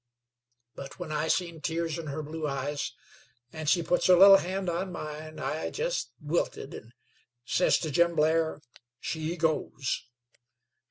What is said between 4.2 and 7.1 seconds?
hand on mine, I jest wilted, an'